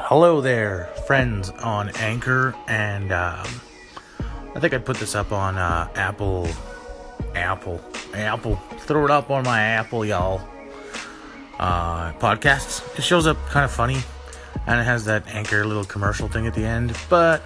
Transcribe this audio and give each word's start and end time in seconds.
Hello 0.00 0.40
there, 0.40 0.86
friends 1.06 1.50
on 1.50 1.90
Anchor, 1.96 2.54
and 2.66 3.12
um, 3.12 3.46
I 4.54 4.60
think 4.60 4.72
I 4.72 4.78
put 4.78 4.96
this 4.96 5.14
up 5.14 5.32
on 5.32 5.58
uh, 5.58 5.88
Apple, 5.96 6.48
Apple, 7.34 7.80
Apple. 8.14 8.56
Throw 8.78 9.04
it 9.04 9.10
up 9.10 9.28
on 9.30 9.42
my 9.44 9.60
Apple, 9.60 10.04
y'all. 10.04 10.40
Uh, 11.58 12.12
podcasts. 12.12 12.96
It 12.96 13.02
shows 13.02 13.26
up 13.26 13.36
kind 13.48 13.64
of 13.64 13.72
funny, 13.72 13.98
and 14.66 14.80
it 14.80 14.84
has 14.84 15.04
that 15.06 15.26
Anchor 15.34 15.66
little 15.66 15.84
commercial 15.84 16.28
thing 16.28 16.46
at 16.46 16.54
the 16.54 16.64
end. 16.64 16.96
But 17.10 17.40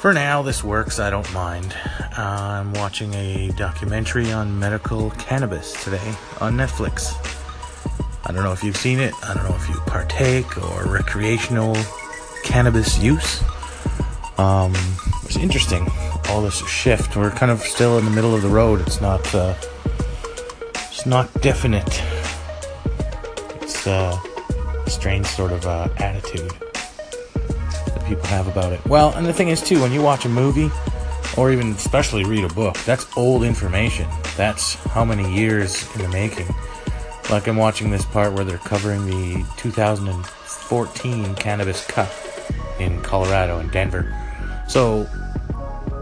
for 0.00 0.14
now, 0.14 0.42
this 0.42 0.64
works. 0.64 0.98
I 0.98 1.10
don't 1.10 1.30
mind. 1.34 1.76
I'm 2.16 2.72
watching 2.72 3.12
a 3.14 3.50
documentary 3.50 4.32
on 4.32 4.58
medical 4.58 5.10
cannabis 5.10 5.84
today 5.84 6.14
on 6.40 6.56
Netflix. 6.56 7.27
I 8.24 8.32
don't 8.32 8.42
know 8.44 8.52
if 8.52 8.62
you've 8.62 8.76
seen 8.76 8.98
it. 8.98 9.14
I 9.22 9.34
don't 9.34 9.44
know 9.44 9.56
if 9.56 9.68
you 9.68 9.76
partake 9.86 10.58
or 10.58 10.84
recreational 10.86 11.76
cannabis 12.44 12.98
use. 12.98 13.42
Um, 14.38 14.72
it's 15.24 15.36
interesting. 15.36 15.86
All 16.28 16.42
this 16.42 16.66
shift. 16.68 17.16
We're 17.16 17.30
kind 17.30 17.50
of 17.50 17.60
still 17.60 17.98
in 17.98 18.04
the 18.04 18.10
middle 18.10 18.34
of 18.34 18.42
the 18.42 18.48
road. 18.48 18.80
It's 18.80 19.00
not. 19.00 19.34
Uh, 19.34 19.54
it's 20.74 21.06
not 21.06 21.32
definite. 21.40 22.02
It's 23.62 23.86
uh, 23.86 24.18
a 24.84 24.90
strange 24.90 25.26
sort 25.26 25.52
of 25.52 25.64
uh, 25.64 25.88
attitude 25.98 26.50
that 26.50 28.04
people 28.06 28.26
have 28.26 28.48
about 28.48 28.72
it. 28.72 28.84
Well, 28.86 29.12
and 29.14 29.24
the 29.24 29.32
thing 29.32 29.48
is 29.48 29.62
too, 29.62 29.80
when 29.80 29.92
you 29.92 30.02
watch 30.02 30.24
a 30.24 30.28
movie, 30.28 30.70
or 31.36 31.52
even 31.52 31.72
especially 31.72 32.24
read 32.24 32.44
a 32.44 32.52
book, 32.52 32.76
that's 32.78 33.06
old 33.16 33.44
information. 33.44 34.08
That's 34.36 34.74
how 34.74 35.04
many 35.04 35.32
years 35.32 35.88
in 35.94 36.02
the 36.02 36.08
making. 36.08 36.48
Like 37.30 37.46
I'm 37.46 37.56
watching 37.56 37.90
this 37.90 38.06
part 38.06 38.32
where 38.32 38.44
they're 38.44 38.58
covering 38.58 39.04
the 39.06 39.44
2014 39.58 41.34
Cannabis 41.34 41.86
Cup 41.86 42.10
in 42.80 43.02
Colorado 43.02 43.58
and 43.58 43.70
Denver. 43.70 44.14
So, 44.66 45.06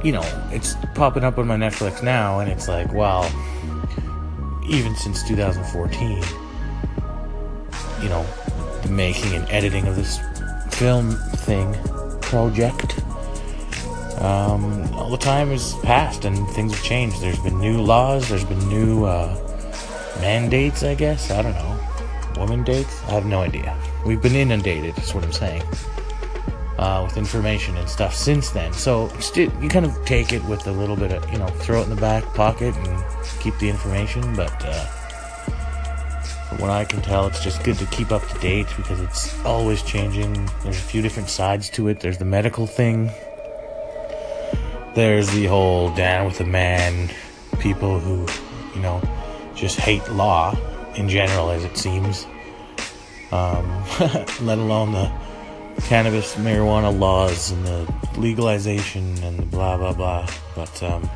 you 0.04 0.12
know, 0.12 0.22
it's 0.52 0.76
popping 0.94 1.24
up 1.24 1.38
on 1.38 1.48
my 1.48 1.56
Netflix 1.56 2.02
now, 2.02 2.38
and 2.38 2.50
it's 2.50 2.68
like, 2.68 2.92
wow, 2.92 3.24
even 4.68 4.94
since 4.94 5.26
2014, 5.26 6.22
you 8.02 8.08
know, 8.08 8.24
the 8.82 8.88
making 8.88 9.34
and 9.34 9.48
editing 9.50 9.86
of 9.88 9.96
this 9.96 10.20
film 10.70 11.12
thing, 11.12 11.74
project, 12.20 13.00
um, 14.20 14.92
all 14.94 15.10
the 15.10 15.18
time 15.18 15.48
has 15.48 15.74
passed 15.82 16.24
and 16.24 16.48
things 16.50 16.72
have 16.72 16.84
changed. 16.84 17.20
There's 17.20 17.38
been 17.40 17.58
new 17.58 17.82
laws, 17.82 18.28
there's 18.28 18.44
been 18.44 18.68
new, 18.68 19.04
uh, 19.04 19.34
mandates, 20.20 20.82
I 20.82 20.94
guess. 20.94 21.30
I 21.30 21.42
don't 21.42 21.54
know. 21.54 21.78
Woman 22.36 22.64
dates? 22.64 23.02
I 23.04 23.12
have 23.12 23.24
no 23.26 23.40
idea. 23.40 23.76
We've 24.04 24.20
been 24.20 24.36
inundated, 24.36 24.94
that's 24.94 25.14
what 25.14 25.24
I'm 25.24 25.32
saying, 25.32 25.62
uh, 26.78 27.02
with 27.06 27.16
information 27.16 27.76
and 27.76 27.88
stuff 27.88 28.14
since 28.14 28.50
then. 28.50 28.72
So 28.72 29.10
you 29.36 29.68
kind 29.68 29.86
of 29.86 30.04
take 30.04 30.32
it 30.32 30.44
with 30.44 30.66
a 30.66 30.72
little 30.72 30.96
bit 30.96 31.12
of, 31.12 31.30
you 31.32 31.38
know, 31.38 31.46
throw 31.46 31.80
it 31.80 31.84
in 31.84 31.90
the 31.90 31.96
back 31.96 32.24
pocket 32.34 32.76
and 32.76 33.04
keep 33.40 33.58
the 33.58 33.68
information. 33.68 34.36
But 34.36 34.54
uh, 34.64 34.84
from 36.48 36.58
what 36.58 36.70
I 36.70 36.84
can 36.84 37.00
tell, 37.00 37.26
it's 37.26 37.42
just 37.42 37.64
good 37.64 37.78
to 37.78 37.86
keep 37.86 38.12
up 38.12 38.26
to 38.28 38.38
date 38.38 38.66
because 38.76 39.00
it's 39.00 39.42
always 39.44 39.82
changing. 39.82 40.48
There's 40.62 40.78
a 40.78 40.82
few 40.82 41.02
different 41.02 41.30
sides 41.30 41.70
to 41.70 41.88
it. 41.88 42.00
There's 42.00 42.18
the 42.18 42.24
medical 42.26 42.66
thing. 42.66 43.10
There's 44.94 45.30
the 45.30 45.46
whole 45.46 45.94
down 45.94 46.26
with 46.26 46.38
the 46.38 46.44
man 46.44 47.10
people 47.58 47.98
who, 47.98 48.26
you 48.74 48.82
know, 48.82 49.00
just 49.56 49.78
hate 49.78 50.06
law 50.10 50.56
in 50.94 51.08
general, 51.08 51.50
as 51.50 51.64
it 51.64 51.76
seems. 51.76 52.26
Um, 53.32 53.66
let 54.40 54.58
alone 54.58 54.92
the 54.92 55.10
cannabis, 55.82 56.36
marijuana 56.36 56.96
laws 56.96 57.50
and 57.50 57.64
the 57.64 57.94
legalization 58.16 59.16
and 59.22 59.38
the 59.38 59.46
blah 59.46 59.76
blah 59.76 59.92
blah. 59.92 60.28
But 60.54 60.82
um, 60.82 61.08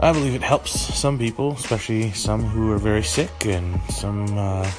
I 0.00 0.12
believe 0.12 0.34
it 0.34 0.42
helps 0.42 0.72
some 0.72 1.18
people, 1.18 1.52
especially 1.52 2.12
some 2.12 2.42
who 2.42 2.72
are 2.72 2.78
very 2.78 3.02
sick 3.04 3.46
and 3.46 3.80
some. 3.88 4.26
Uh, 4.36 4.70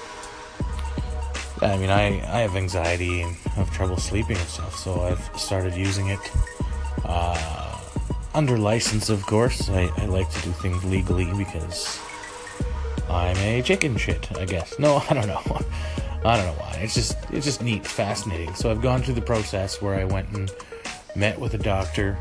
I 1.61 1.77
mean, 1.77 1.89
I, 1.89 2.19
I 2.29 2.41
have 2.41 2.57
anxiety 2.57 3.21
and 3.21 3.35
have 3.55 3.71
trouble 3.71 3.95
sleeping 3.95 4.35
and 4.35 4.47
stuff, 4.47 4.75
so 4.75 5.03
I've 5.03 5.39
started 5.39 5.75
using 5.75 6.09
it. 6.09 6.19
Uh, 7.05 7.62
under 8.33 8.57
license, 8.57 9.09
of 9.09 9.25
course. 9.25 9.69
I, 9.69 9.89
I 9.97 10.05
like 10.05 10.29
to 10.31 10.41
do 10.41 10.51
things 10.51 10.83
legally 10.83 11.31
because 11.37 11.99
I'm 13.09 13.37
a 13.37 13.61
chicken 13.61 13.97
shit, 13.97 14.35
I 14.37 14.45
guess. 14.45 14.77
No, 14.79 15.03
I 15.09 15.13
don't 15.13 15.27
know. 15.27 15.41
I 16.25 16.37
don't 16.37 16.45
know 16.45 16.61
why. 16.61 16.79
It's 16.81 16.93
just 16.93 17.17
it's 17.31 17.45
just 17.45 17.61
neat, 17.61 17.85
fascinating. 17.85 18.53
So 18.55 18.71
I've 18.71 18.81
gone 18.81 19.01
through 19.01 19.15
the 19.15 19.21
process 19.21 19.81
where 19.81 19.95
I 19.95 20.05
went 20.05 20.29
and 20.29 20.51
met 21.15 21.39
with 21.39 21.53
a 21.53 21.57
doctor 21.57 22.17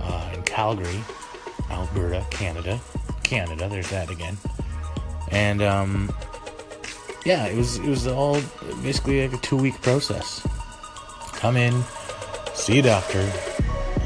uh, 0.00 0.30
in 0.34 0.42
Calgary, 0.42 1.00
Alberta, 1.70 2.24
Canada. 2.30 2.80
Canada, 3.22 3.68
there's 3.68 3.88
that 3.90 4.10
again. 4.10 4.36
And 5.30 5.62
um, 5.62 6.14
yeah, 7.24 7.46
it 7.46 7.56
was 7.56 7.78
it 7.78 7.86
was 7.86 8.06
all 8.06 8.40
basically 8.82 9.26
like 9.26 9.38
a 9.38 9.40
two 9.40 9.56
week 9.56 9.80
process. 9.80 10.46
Come 11.34 11.56
in, 11.56 11.82
see 12.54 12.80
a 12.80 12.82
doctor, 12.82 13.32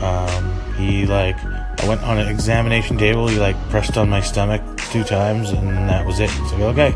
um, 0.00 0.55
he 0.76 1.06
like, 1.06 1.36
I 1.44 1.88
went 1.88 2.02
on 2.02 2.18
an 2.18 2.28
examination 2.28 2.98
table. 2.98 3.28
He 3.28 3.38
like 3.38 3.56
pressed 3.70 3.96
on 3.96 4.08
my 4.08 4.20
stomach 4.20 4.62
two 4.90 5.04
times, 5.04 5.50
and 5.50 5.68
that 5.88 6.06
was 6.06 6.20
it. 6.20 6.30
So 6.50 6.56
okay, 6.68 6.94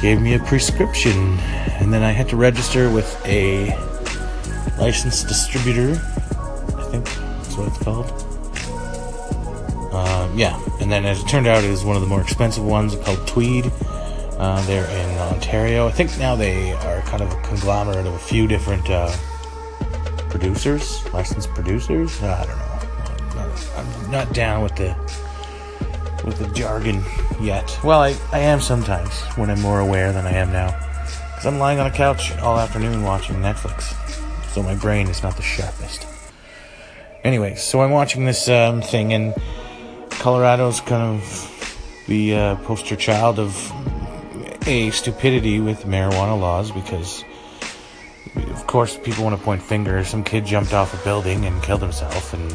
gave 0.00 0.20
me 0.20 0.34
a 0.34 0.38
prescription, 0.40 1.38
and 1.80 1.92
then 1.92 2.02
I 2.02 2.10
had 2.10 2.28
to 2.30 2.36
register 2.36 2.90
with 2.90 3.20
a 3.26 3.76
licensed 4.78 5.28
distributor. 5.28 5.92
I 6.76 6.88
think 6.90 7.04
that's 7.04 7.56
what 7.56 7.68
it's 7.68 7.78
called. 7.78 8.12
Uh, 9.92 10.28
yeah, 10.34 10.60
and 10.80 10.90
then 10.90 11.04
as 11.04 11.22
it 11.22 11.28
turned 11.28 11.46
out, 11.46 11.62
it 11.62 11.70
was 11.70 11.84
one 11.84 11.94
of 11.94 12.02
the 12.02 12.08
more 12.08 12.20
expensive 12.20 12.64
ones 12.64 12.96
called 12.96 13.26
Tweed. 13.26 13.70
Uh, 14.38 14.64
they're 14.66 14.86
in 14.90 15.18
Ontario. 15.20 15.86
I 15.86 15.92
think 15.92 16.18
now 16.18 16.34
they 16.34 16.72
are 16.72 17.00
kind 17.02 17.22
of 17.22 17.32
a 17.32 17.40
conglomerate 17.42 18.06
of 18.06 18.14
a 18.14 18.18
few 18.18 18.48
different 18.48 18.90
uh, 18.90 19.14
producers, 20.34 21.00
licensed 21.12 21.48
producers. 21.50 22.20
I 22.20 22.44
don't 22.44 22.58
know. 22.58 22.64
I'm 22.66 23.36
not, 23.36 23.70
I'm 23.76 24.10
not 24.10 24.32
down 24.34 24.62
with 24.64 24.74
the 24.74 24.96
with 26.24 26.38
the 26.38 26.48
jargon 26.54 27.04
yet. 27.40 27.78
Well, 27.84 28.00
I, 28.00 28.16
I 28.32 28.40
am 28.40 28.60
sometimes 28.60 29.12
when 29.36 29.48
I'm 29.48 29.60
more 29.60 29.78
aware 29.78 30.12
than 30.12 30.26
I 30.26 30.32
am 30.32 30.50
now. 30.50 30.72
Because 31.30 31.46
I'm 31.46 31.60
lying 31.60 31.78
on 31.78 31.86
a 31.86 31.90
couch 31.92 32.36
all 32.38 32.58
afternoon 32.58 33.04
watching 33.04 33.36
Netflix. 33.36 33.94
So 34.48 34.60
my 34.60 34.74
brain 34.74 35.06
is 35.06 35.22
not 35.22 35.36
the 35.36 35.42
sharpest. 35.42 36.04
Anyways, 37.22 37.62
so 37.62 37.82
I'm 37.82 37.92
watching 37.92 38.24
this 38.24 38.48
um, 38.48 38.82
thing, 38.82 39.12
and 39.12 39.34
Colorado's 40.10 40.80
kind 40.80 41.16
of 41.16 42.04
the 42.08 42.34
uh, 42.34 42.56
poster 42.56 42.96
child 42.96 43.38
of 43.38 43.54
a 44.66 44.90
stupidity 44.90 45.60
with 45.60 45.84
marijuana 45.84 46.38
laws 46.38 46.72
because 46.72 47.22
of 48.54 48.66
course, 48.68 48.96
people 48.96 49.24
want 49.24 49.36
to 49.36 49.44
point 49.44 49.62
fingers. 49.62 50.08
Some 50.08 50.22
kid 50.22 50.46
jumped 50.46 50.72
off 50.72 50.94
a 50.94 51.04
building 51.04 51.44
and 51.44 51.60
killed 51.62 51.82
himself, 51.82 52.32
and 52.32 52.54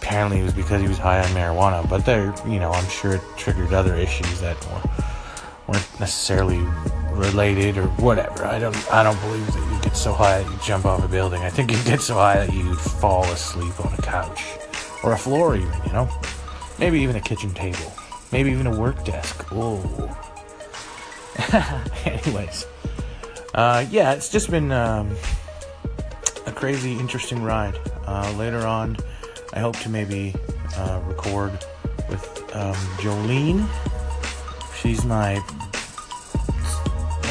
apparently 0.00 0.40
it 0.40 0.44
was 0.44 0.52
because 0.52 0.82
he 0.82 0.88
was 0.88 0.98
high 0.98 1.20
on 1.20 1.28
marijuana. 1.28 1.88
But 1.88 2.04
there, 2.04 2.34
you 2.46 2.58
know, 2.58 2.72
I'm 2.72 2.88
sure 2.88 3.14
it 3.14 3.22
triggered 3.36 3.72
other 3.72 3.94
issues 3.94 4.40
that 4.40 4.56
weren't 5.68 6.00
necessarily 6.00 6.58
related 7.12 7.78
or 7.78 7.86
whatever. 8.02 8.44
I 8.44 8.58
don't, 8.58 8.92
I 8.92 9.02
don't 9.02 9.20
believe 9.20 9.46
that 9.46 9.72
you 9.72 9.80
get 9.82 9.96
so 9.96 10.12
high 10.12 10.42
that 10.42 10.50
you 10.50 10.58
jump 10.62 10.84
off 10.84 11.04
a 11.04 11.08
building. 11.08 11.42
I 11.42 11.50
think 11.50 11.70
you 11.70 11.82
get 11.84 12.00
so 12.00 12.14
high 12.14 12.44
that 12.44 12.52
you 12.52 12.74
fall 12.74 13.24
asleep 13.24 13.78
on 13.84 13.92
a 13.94 14.02
couch 14.02 14.44
or 15.02 15.12
a 15.12 15.18
floor, 15.18 15.56
even. 15.56 15.72
You 15.86 15.92
know, 15.92 16.08
maybe 16.78 17.00
even 17.00 17.16
a 17.16 17.20
kitchen 17.20 17.54
table, 17.54 17.92
maybe 18.32 18.50
even 18.50 18.66
a 18.66 18.76
work 18.76 19.04
desk. 19.04 19.46
Oh. 19.52 19.82
Anyways. 22.04 22.66
Uh, 23.56 23.86
yeah, 23.90 24.12
it's 24.12 24.28
just 24.28 24.50
been 24.50 24.70
um, 24.70 25.16
a 26.44 26.52
crazy, 26.52 26.92
interesting 26.92 27.42
ride. 27.42 27.74
Uh, 28.06 28.30
later 28.36 28.66
on, 28.66 28.98
I 29.54 29.60
hope 29.60 29.78
to 29.78 29.88
maybe 29.88 30.34
uh, 30.76 31.00
record 31.06 31.52
with 32.10 32.54
um, 32.54 32.74
Jolene. 32.98 33.66
She's 34.78 35.06
my 35.06 35.42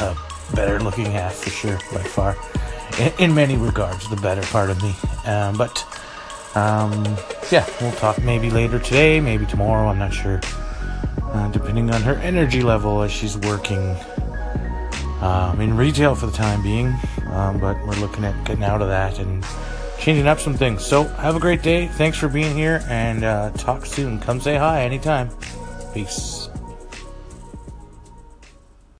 uh, 0.01 0.15
better 0.55 0.79
looking 0.79 1.05
half 1.05 1.35
for 1.35 1.51
sure, 1.51 1.77
by 1.93 2.01
far. 2.01 2.35
In, 2.99 3.29
in 3.29 3.35
many 3.35 3.55
regards, 3.55 4.09
the 4.09 4.15
better 4.15 4.41
part 4.47 4.71
of 4.71 4.81
me. 4.81 4.95
Um, 5.29 5.55
but 5.55 5.85
um, 6.55 7.03
yeah, 7.51 7.67
we'll 7.79 7.91
talk 7.91 8.23
maybe 8.23 8.49
later 8.49 8.79
today, 8.79 9.19
maybe 9.19 9.45
tomorrow. 9.45 9.89
I'm 9.89 9.99
not 9.99 10.11
sure. 10.11 10.41
Uh, 11.21 11.51
depending 11.51 11.91
on 11.91 12.01
her 12.01 12.15
energy 12.15 12.63
level 12.63 13.03
as 13.03 13.11
she's 13.11 13.37
working 13.37 13.95
um, 15.25 15.59
in 15.59 15.75
retail 15.75 16.13
for 16.13 16.27
the 16.27 16.31
time 16.31 16.61
being, 16.61 16.95
um, 17.31 17.59
but 17.59 17.75
we're 17.87 17.95
looking 17.95 18.23
at 18.23 18.45
getting 18.45 18.63
out 18.63 18.81
of 18.81 18.87
that 18.89 19.17
and 19.17 19.43
changing 19.99 20.27
up 20.27 20.39
some 20.39 20.53
things. 20.53 20.85
So 20.85 21.03
have 21.03 21.35
a 21.35 21.39
great 21.39 21.63
day. 21.63 21.87
Thanks 21.87 22.17
for 22.17 22.29
being 22.29 22.55
here 22.55 22.83
and 22.87 23.23
uh, 23.23 23.49
talk 23.51 23.85
soon. 23.85 24.19
Come 24.19 24.39
say 24.39 24.55
hi 24.55 24.83
anytime. 24.83 25.29
Peace. 25.93 26.49